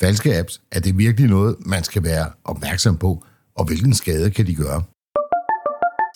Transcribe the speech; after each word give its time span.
Falske 0.00 0.38
apps, 0.38 0.60
er 0.72 0.80
det 0.80 0.98
virkelig 0.98 1.30
noget, 1.30 1.56
man 1.66 1.84
skal 1.84 2.02
være 2.02 2.30
opmærksom 2.44 2.98
på, 2.98 3.24
og 3.56 3.64
hvilken 3.64 3.94
skade 3.94 4.30
kan 4.30 4.46
de 4.46 4.54
gøre? 4.54 4.82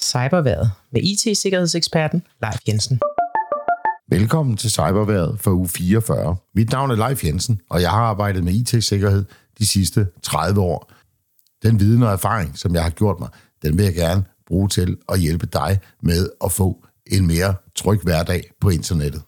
Cyberværet 0.02 0.70
med 0.92 1.00
IT-sikkerhedseksperten 1.02 2.22
Leif 2.42 2.58
Jensen. 2.68 3.00
Velkommen 4.10 4.56
til 4.56 4.70
Cyberværet 4.70 5.40
for 5.40 5.50
uge 5.50 5.68
44. 5.68 6.36
Mit 6.54 6.70
navn 6.70 6.90
er 6.90 6.94
Leif 6.94 7.24
Jensen, 7.24 7.60
og 7.70 7.82
jeg 7.82 7.90
har 7.90 8.00
arbejdet 8.00 8.44
med 8.44 8.52
IT-sikkerhed 8.52 9.24
de 9.58 9.66
sidste 9.66 10.06
30 10.22 10.60
år. 10.60 10.92
Den 11.62 11.80
viden 11.80 12.02
og 12.02 12.12
erfaring, 12.12 12.58
som 12.58 12.74
jeg 12.74 12.82
har 12.82 12.90
gjort 12.90 13.20
mig, 13.20 13.28
den 13.62 13.78
vil 13.78 13.84
jeg 13.84 13.94
gerne 13.94 14.24
bruge 14.46 14.68
til 14.68 14.96
at 15.08 15.20
hjælpe 15.20 15.46
dig 15.46 15.80
med 16.02 16.28
at 16.44 16.52
få 16.52 16.84
en 17.06 17.26
mere 17.26 17.54
tryg 17.76 18.00
hverdag 18.02 18.50
på 18.60 18.68
internettet. 18.68 19.22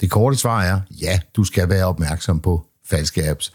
Det 0.00 0.10
korte 0.10 0.36
svar 0.36 0.62
er, 0.62 0.80
ja, 0.90 1.20
du 1.36 1.44
skal 1.44 1.68
være 1.68 1.84
opmærksom 1.84 2.40
på 2.40 2.66
falske 2.96 3.30
apps. 3.30 3.52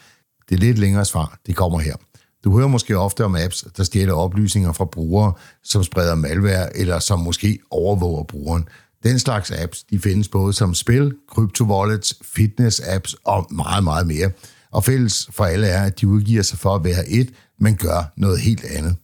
Det 0.50 0.56
er 0.56 0.60
lidt 0.60 0.80
længere 0.80 1.06
svar, 1.06 1.40
det 1.46 1.56
kommer 1.56 1.80
her. 1.80 1.96
Du 2.44 2.58
hører 2.58 2.68
måske 2.68 2.98
ofte 2.98 3.26
om 3.26 3.36
apps, 3.36 3.66
der 3.78 3.84
stjæler 3.84 4.14
oplysninger 4.14 4.72
fra 4.72 4.86
brugere, 4.86 5.34
som 5.64 5.84
spreder 5.84 6.16
malware, 6.16 6.78
eller 6.78 7.00
som 7.00 7.20
måske 7.20 7.60
overvåger 7.72 8.24
brugeren. 8.24 8.68
Den 9.04 9.20
slags 9.20 9.52
apps, 9.52 9.84
de 9.84 10.00
findes 10.00 10.28
både 10.28 10.54
som 10.54 10.74
spil, 10.74 11.16
kryptowallets, 11.30 12.14
fitness-apps 12.22 13.16
og 13.26 13.48
meget, 13.52 13.84
meget 13.84 14.08
mere. 14.08 14.32
Og 14.72 14.84
fælles 14.84 15.30
for 15.32 15.46
alle 15.46 15.68
er, 15.68 15.84
at 15.84 16.02
de 16.02 16.08
udgiver 16.08 16.42
sig 16.44 16.60
for 16.60 16.76
at 16.76 16.84
være 16.84 17.10
et, 17.10 17.34
men 17.60 17.76
gør 17.76 18.14
noget 18.18 18.40
helt 18.40 18.64
andet. 18.64 18.96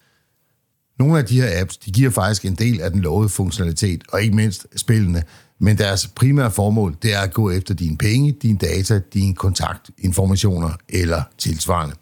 Nogle 1.00 1.18
af 1.18 1.26
de 1.26 1.42
her 1.42 1.62
apps, 1.62 1.78
de 1.78 1.92
giver 1.92 2.10
faktisk 2.10 2.46
en 2.46 2.56
del 2.56 2.82
af 2.82 2.92
den 2.92 3.02
lovede 3.02 3.30
funktionalitet, 3.30 4.04
og 4.10 4.22
ikke 4.22 4.36
mindst 4.36 4.68
spillene, 4.76 5.24
men 5.64 5.78
deres 5.78 6.08
primære 6.08 6.52
formål, 6.52 6.96
det 7.02 7.14
er 7.14 7.20
at 7.20 7.34
gå 7.34 7.52
efter 7.52 7.74
dine 7.74 7.98
penge, 7.98 8.32
dine 8.32 8.58
data, 8.58 9.02
dine 9.14 9.36
kontaktinformationer 9.36 10.70
eller 10.90 11.24
tilsvarende. 11.38 11.96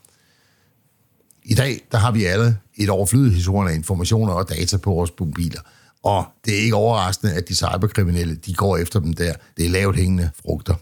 I 1.44 1.54
dag, 1.54 1.80
der 1.92 1.98
har 1.98 2.12
vi 2.12 2.26
alle 2.26 2.58
et 2.76 2.90
overflødighedshorn 2.90 3.68
af 3.68 3.76
informationer 3.76 4.34
og 4.34 4.50
data 4.50 4.78
på 4.78 4.92
vores 4.92 5.12
mobiler. 5.20 5.62
Og 6.04 6.26
det 6.46 6.60
er 6.60 6.64
ikke 6.64 6.76
overraskende, 6.76 7.34
at 7.34 7.50
de 7.50 7.56
cyberkriminelle, 7.56 8.36
de 8.36 8.54
går 8.54 8.78
efter 8.78 9.00
dem 9.00 9.14
der. 9.14 9.34
Det 9.58 9.66
er 9.66 9.70
lavt 9.70 9.96
hængende 9.96 10.30
frugter. 10.42 10.76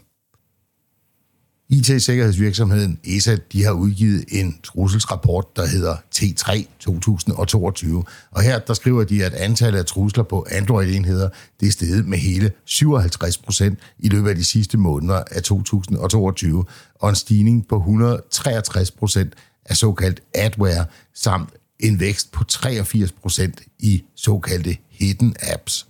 IT-sikkerhedsvirksomheden 1.70 2.98
ESA 3.04 3.36
de 3.52 3.64
har 3.64 3.72
udgivet 3.72 4.24
en 4.28 4.58
trusselsrapport, 4.62 5.56
der 5.56 5.66
hedder 5.66 5.96
T3 6.14 6.64
2022. 6.80 8.04
Og 8.30 8.42
her 8.42 8.58
der 8.58 8.74
skriver 8.74 9.04
de, 9.04 9.24
at 9.24 9.34
antallet 9.34 9.78
af 9.78 9.86
trusler 9.86 10.24
på 10.24 10.46
Android-enheder 10.50 11.28
det 11.60 11.68
er 11.68 11.72
steget 11.72 12.06
med 12.06 12.18
hele 12.18 12.52
57 12.64 13.38
procent 13.38 13.78
i 13.98 14.08
løbet 14.08 14.30
af 14.30 14.36
de 14.36 14.44
sidste 14.44 14.78
måneder 14.78 15.22
af 15.30 15.42
2022, 15.42 16.64
og 16.94 17.08
en 17.08 17.14
stigning 17.14 17.68
på 17.68 17.76
163 17.76 18.90
procent 18.90 19.34
af 19.66 19.76
såkaldt 19.76 20.20
adware, 20.34 20.84
samt 21.14 21.50
en 21.80 22.00
vækst 22.00 22.32
på 22.32 22.44
83 22.44 23.12
procent 23.12 23.62
i 23.78 24.02
såkaldte 24.16 24.76
hidden 24.90 25.36
apps. 25.52 25.89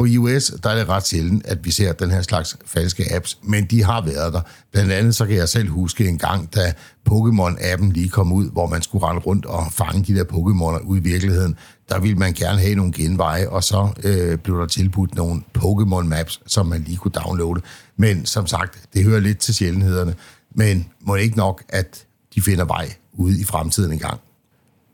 På 0.00 0.04
iOS 0.04 0.52
der 0.62 0.70
er 0.70 0.74
det 0.74 0.88
ret 0.88 1.06
sjældent, 1.06 1.46
at 1.46 1.64
vi 1.64 1.70
ser 1.70 1.92
den 1.92 2.10
her 2.10 2.22
slags 2.22 2.56
falske 2.64 3.14
apps, 3.14 3.38
men 3.42 3.64
de 3.64 3.84
har 3.84 4.00
været 4.00 4.32
der. 4.32 4.40
Blandt 4.72 4.92
andet 4.92 5.14
så 5.14 5.26
kan 5.26 5.36
jeg 5.36 5.48
selv 5.48 5.68
huske 5.68 6.08
en 6.08 6.18
gang, 6.18 6.54
da 6.54 6.72
Pokémon-appen 7.10 7.92
lige 7.92 8.08
kom 8.08 8.32
ud, 8.32 8.50
hvor 8.50 8.66
man 8.66 8.82
skulle 8.82 9.06
rende 9.06 9.22
rundt 9.22 9.46
og 9.46 9.72
fange 9.72 10.04
de 10.04 10.18
der 10.18 10.24
Pokémoner 10.24 10.84
ud 10.84 10.98
i 10.98 11.00
virkeligheden. 11.00 11.56
Der 11.88 12.00
ville 12.00 12.16
man 12.16 12.32
gerne 12.32 12.58
have 12.60 12.74
nogle 12.74 12.92
genveje, 12.92 13.48
og 13.48 13.64
så 13.64 13.88
øh, 14.04 14.38
blev 14.38 14.60
der 14.60 14.66
tilbudt 14.66 15.14
nogle 15.14 15.42
Pokémon-maps, 15.58 16.40
som 16.46 16.66
man 16.66 16.82
lige 16.82 16.96
kunne 16.96 17.12
downloade. 17.12 17.60
Men 17.96 18.26
som 18.26 18.46
sagt, 18.46 18.78
det 18.94 19.04
hører 19.04 19.20
lidt 19.20 19.38
til 19.38 19.54
sjældenhederne, 19.54 20.14
men 20.54 20.88
må 21.00 21.14
ikke 21.14 21.36
nok, 21.36 21.62
at 21.68 22.04
de 22.34 22.42
finder 22.42 22.64
vej 22.64 22.92
ude 23.12 23.40
i 23.40 23.44
fremtiden 23.44 23.92
engang. 23.92 24.20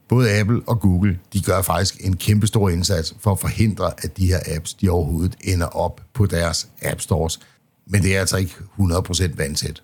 Både 0.09 0.41
Apple 0.41 0.63
og 0.67 0.81
Google, 0.81 1.19
de 1.33 1.43
gør 1.43 1.63
faktisk 1.63 1.97
en 2.01 2.17
kæmpe 2.17 2.47
stor 2.47 2.69
indsats 2.69 3.15
for 3.21 3.33
at 3.33 3.39
forhindre, 3.39 3.93
at 3.99 4.17
de 4.17 4.27
her 4.27 4.39
apps, 4.57 4.75
de 4.75 4.91
overhovedet 4.91 5.37
ender 5.41 5.67
op 5.67 6.01
på 6.15 6.27
deres 6.27 6.69
app 6.83 7.01
stores. 7.01 7.41
Men 7.87 8.03
det 8.03 8.17
er 8.17 8.21
altså 8.21 8.37
ikke 8.37 8.55
100% 8.81 9.37
vandsæt. 9.37 9.83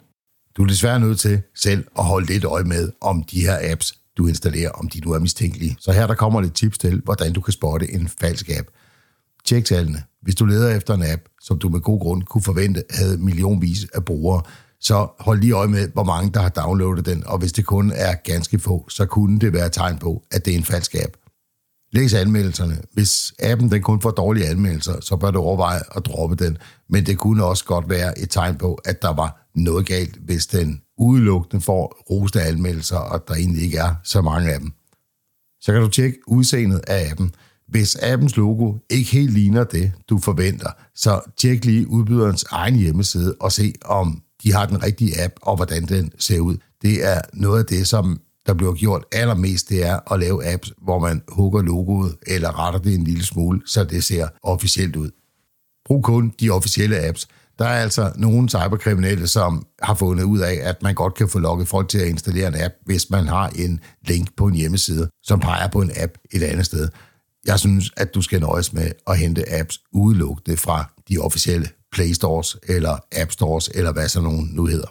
Du 0.56 0.62
er 0.62 0.66
desværre 0.66 1.00
nødt 1.00 1.20
til 1.20 1.42
selv 1.54 1.84
at 1.98 2.04
holde 2.04 2.26
lidt 2.26 2.44
øje 2.44 2.64
med, 2.64 2.92
om 3.00 3.22
de 3.22 3.40
her 3.40 3.72
apps, 3.72 3.98
du 4.16 4.26
installerer, 4.26 4.70
om 4.70 4.88
de 4.88 5.00
nu 5.00 5.12
er 5.12 5.18
mistænkelige. 5.18 5.76
Så 5.80 5.92
her 5.92 6.06
der 6.06 6.14
kommer 6.14 6.40
lidt 6.40 6.54
tips 6.54 6.78
til, 6.78 7.00
hvordan 7.04 7.32
du 7.32 7.40
kan 7.40 7.52
spotte 7.52 7.92
en 7.92 8.08
falsk 8.20 8.48
app. 8.58 8.68
Tjek 9.44 9.64
tallene. 9.64 10.02
Hvis 10.22 10.34
du 10.34 10.44
leder 10.44 10.76
efter 10.76 10.94
en 10.94 11.02
app, 11.12 11.22
som 11.40 11.58
du 11.58 11.68
med 11.68 11.80
god 11.80 12.00
grund 12.00 12.22
kunne 12.22 12.42
forvente 12.42 12.84
havde 12.90 13.18
millionvis 13.18 13.86
af 13.94 14.04
brugere, 14.04 14.42
så 14.82 15.08
hold 15.18 15.40
lige 15.40 15.52
øje 15.52 15.68
med, 15.68 15.88
hvor 15.88 16.04
mange 16.04 16.30
der 16.30 16.40
har 16.40 16.48
downloadet 16.48 17.06
den, 17.06 17.26
og 17.26 17.38
hvis 17.38 17.52
det 17.52 17.66
kun 17.66 17.92
er 17.94 18.14
ganske 18.14 18.58
få, 18.58 18.86
så 18.88 19.06
kunne 19.06 19.38
det 19.38 19.52
være 19.52 19.66
et 19.66 19.72
tegn 19.72 19.98
på, 19.98 20.22
at 20.30 20.44
det 20.44 20.54
er 20.54 20.58
en 20.58 20.64
falsk 20.64 20.94
app. 20.94 21.16
Læs 21.92 22.14
anmeldelserne. 22.14 22.78
Hvis 22.92 23.34
appen 23.38 23.70
den 23.70 23.82
kun 23.82 24.00
får 24.00 24.10
dårlige 24.10 24.46
anmeldelser, 24.48 25.00
så 25.00 25.16
bør 25.16 25.30
du 25.30 25.38
overveje 25.38 25.80
at 25.96 26.06
droppe 26.06 26.36
den. 26.36 26.58
Men 26.88 27.06
det 27.06 27.18
kunne 27.18 27.44
også 27.44 27.64
godt 27.64 27.90
være 27.90 28.18
et 28.18 28.30
tegn 28.30 28.56
på, 28.56 28.74
at 28.74 29.02
der 29.02 29.12
var 29.14 29.48
noget 29.54 29.86
galt, 29.86 30.16
hvis 30.16 30.46
den 30.46 30.82
udelukkende 30.98 31.62
får 31.62 32.04
roste 32.10 32.42
anmeldelser, 32.42 32.96
og 32.96 33.24
der 33.28 33.34
egentlig 33.34 33.62
ikke 33.62 33.78
er 33.78 33.94
så 34.04 34.22
mange 34.22 34.52
af 34.52 34.60
dem. 34.60 34.72
Så 35.60 35.72
kan 35.72 35.82
du 35.82 35.88
tjekke 35.88 36.18
udseendet 36.26 36.80
af 36.86 37.10
appen. 37.10 37.34
Hvis 37.68 37.96
appens 37.96 38.36
logo 38.36 38.74
ikke 38.90 39.10
helt 39.10 39.32
ligner 39.32 39.64
det, 39.64 39.92
du 40.08 40.18
forventer, 40.18 40.70
så 40.94 41.20
tjek 41.36 41.64
lige 41.64 41.88
udbyderens 41.88 42.44
egen 42.50 42.76
hjemmeside 42.76 43.34
og 43.40 43.52
se, 43.52 43.72
om 43.84 44.22
de 44.42 44.52
har 44.52 44.66
den 44.66 44.82
rigtige 44.82 45.24
app, 45.24 45.34
og 45.42 45.56
hvordan 45.56 45.84
den 45.84 46.12
ser 46.18 46.40
ud. 46.40 46.56
Det 46.82 47.04
er 47.04 47.20
noget 47.32 47.58
af 47.58 47.66
det, 47.66 47.88
som 47.88 48.20
der 48.46 48.54
bliver 48.54 48.74
gjort 48.74 49.04
allermest, 49.12 49.68
det 49.68 49.86
er 49.86 50.12
at 50.12 50.20
lave 50.20 50.52
apps, 50.52 50.72
hvor 50.82 50.98
man 50.98 51.22
hugger 51.28 51.62
logoet 51.62 52.16
eller 52.26 52.58
retter 52.58 52.80
det 52.80 52.94
en 52.94 53.04
lille 53.04 53.24
smule, 53.24 53.60
så 53.66 53.84
det 53.84 54.04
ser 54.04 54.28
officielt 54.42 54.96
ud. 54.96 55.10
Brug 55.86 56.04
kun 56.04 56.34
de 56.40 56.50
officielle 56.50 57.06
apps. 57.08 57.28
Der 57.58 57.64
er 57.64 57.82
altså 57.82 58.12
nogle 58.16 58.48
cyberkriminelle, 58.48 59.26
som 59.26 59.66
har 59.82 59.94
fundet 59.94 60.24
ud 60.24 60.38
af, 60.38 60.58
at 60.62 60.82
man 60.82 60.94
godt 60.94 61.14
kan 61.14 61.28
få 61.28 61.38
lukket 61.38 61.68
folk 61.68 61.88
til 61.88 61.98
at 61.98 62.08
installere 62.08 62.48
en 62.48 62.60
app, 62.62 62.74
hvis 62.84 63.10
man 63.10 63.26
har 63.26 63.48
en 63.48 63.80
link 64.06 64.36
på 64.36 64.46
en 64.46 64.54
hjemmeside, 64.54 65.08
som 65.22 65.40
peger 65.40 65.68
på 65.68 65.80
en 65.80 65.90
app 65.96 66.12
et 66.30 66.42
andet 66.42 66.66
sted. 66.66 66.88
Jeg 67.46 67.58
synes, 67.58 67.90
at 67.96 68.14
du 68.14 68.22
skal 68.22 68.40
nøjes 68.40 68.72
med 68.72 68.90
at 69.06 69.18
hente 69.18 69.52
apps 69.60 69.80
udelukkende 69.92 70.56
fra 70.56 70.92
de 71.08 71.18
officielle 71.18 71.68
Play 71.92 72.12
Stores 72.12 72.56
eller 72.68 72.98
App 73.12 73.32
Stores, 73.32 73.70
eller 73.74 73.92
hvad 73.92 74.08
så 74.08 74.20
nogen 74.20 74.50
nu 74.52 74.66
hedder. 74.66 74.86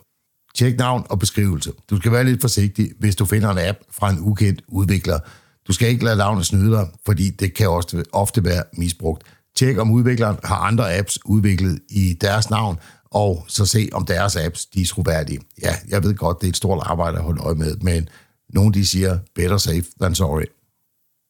Tjek 0.56 0.78
navn 0.78 1.06
og 1.10 1.20
beskrivelse. 1.20 1.72
Du 1.90 1.98
skal 1.98 2.12
være 2.12 2.24
lidt 2.24 2.42
forsigtig, 2.42 2.92
hvis 3.00 3.16
du 3.16 3.26
finder 3.26 3.50
en 3.50 3.58
app 3.58 3.78
fra 3.92 4.10
en 4.10 4.20
ukendt 4.20 4.62
udvikler. 4.68 5.20
Du 5.68 5.74
skal 5.74 5.90
ikke 5.90 6.06
lade 6.06 6.18
navnet 6.18 6.46
snyde 6.46 6.72
dig, 6.72 6.88
fordi 7.06 7.30
det 7.30 7.54
kan 7.54 7.70
også 7.70 8.04
ofte 8.12 8.44
være 8.44 8.64
misbrugt. 8.74 9.24
Tjek 9.56 9.78
om 9.78 9.92
udvikleren 9.92 10.38
har 10.44 10.56
andre 10.56 10.98
apps 10.98 11.20
udviklet 11.26 11.80
i 11.90 12.18
deres 12.22 12.50
navn, 12.50 12.80
og 13.12 13.46
så 13.48 13.66
se 13.66 13.90
om 13.94 14.06
deres 14.06 14.36
apps 14.36 14.66
de 14.66 14.82
er 14.82 14.86
troværdige. 14.86 15.40
Ja, 15.64 15.76
jeg 15.88 16.04
ved 16.04 16.16
godt, 16.16 16.42
det 16.42 16.48
er 16.48 16.52
et 16.52 16.58
stort 16.58 16.84
arbejde 16.86 17.18
at 17.18 17.24
holde 17.24 17.42
øje 17.42 17.56
med, 17.56 17.76
men 17.76 18.10
nogle 18.54 18.74
de 18.74 18.88
siger, 18.88 19.20
better 19.36 19.58
safe 19.58 19.86
than 20.02 20.16
sorry. 20.16 20.44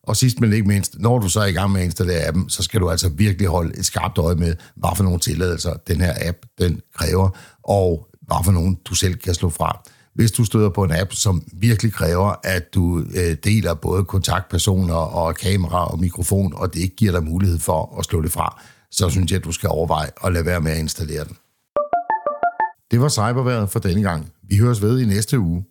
Og 0.03 0.17
sidst 0.17 0.39
men 0.39 0.53
ikke 0.53 0.67
mindst, 0.67 1.00
når 1.00 1.19
du 1.19 1.29
så 1.29 1.39
er 1.39 1.45
i 1.45 1.51
gang 1.51 1.72
med 1.72 1.81
at 1.81 1.85
installere 1.85 2.28
appen, 2.28 2.50
så 2.50 2.63
skal 2.63 2.79
du 2.79 2.89
altså 2.89 3.09
virkelig 3.09 3.47
holde 3.47 3.78
et 3.78 3.85
skarpt 3.85 4.17
øje 4.17 4.35
med, 4.35 4.56
hvad 4.75 4.89
for 4.95 5.03
nogle 5.03 5.19
tilladelser 5.19 5.73
den 5.88 6.01
her 6.01 6.13
app 6.22 6.38
den 6.59 6.81
kræver, 6.95 7.29
og 7.63 8.07
hvad 8.22 8.38
for 8.45 8.51
nogle 8.51 8.75
du 8.85 8.95
selv 8.95 9.16
kan 9.16 9.34
slå 9.34 9.50
fra. 9.50 9.81
Hvis 10.16 10.31
du 10.31 10.44
støder 10.44 10.69
på 10.69 10.84
en 10.84 10.91
app, 10.91 11.13
som 11.13 11.44
virkelig 11.53 11.94
kræver, 11.94 12.35
at 12.44 12.73
du 12.73 13.00
øh, 13.00 13.35
deler 13.44 13.73
både 13.73 14.03
kontaktpersoner 14.06 14.94
og 14.94 15.35
kamera 15.35 15.91
og 15.91 16.00
mikrofon, 16.00 16.53
og 16.56 16.73
det 16.73 16.79
ikke 16.79 16.95
giver 16.95 17.12
dig 17.12 17.23
mulighed 17.23 17.59
for 17.59 17.95
at 18.00 18.06
slå 18.06 18.22
det 18.22 18.31
fra, 18.31 18.62
så 18.91 19.09
synes 19.09 19.31
jeg, 19.31 19.38
at 19.38 19.44
du 19.44 19.51
skal 19.51 19.69
overveje 19.69 20.09
at 20.23 20.33
lade 20.33 20.45
være 20.45 20.62
med 20.62 20.72
at 20.72 20.78
installere 20.78 21.23
den. 21.23 21.35
Det 22.92 23.01
var 23.01 23.09
cyberværet 23.09 23.69
for 23.69 23.80
denne 23.80 24.01
gang. 24.01 24.31
Vi 24.44 24.57
høres 24.57 24.81
ved 24.81 25.00
i 25.00 25.06
næste 25.06 25.39
uge. 25.39 25.65